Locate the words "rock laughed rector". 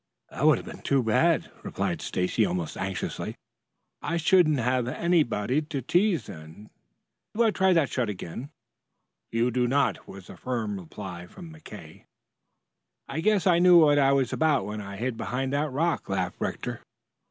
15.71-16.81